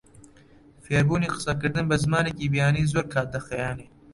فێربوونی 0.83 1.31
قسەکردن 1.35 1.85
بە 1.89 1.97
زمانێکی 2.03 2.51
بیانی 2.53 2.89
زۆر 2.91 3.05
کات 3.13 3.27
دەخایەنێت. 3.35 3.91